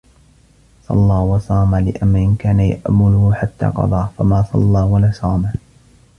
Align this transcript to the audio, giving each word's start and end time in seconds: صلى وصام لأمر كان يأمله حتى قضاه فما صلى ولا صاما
صلى 0.87 1.13
وصام 1.13 1.75
لأمر 1.75 2.35
كان 2.39 2.59
يأمله 2.59 3.33
حتى 3.33 3.65
قضاه 3.65 4.11
فما 4.17 4.43
صلى 4.53 4.81
ولا 4.81 5.11
صاما 5.11 5.53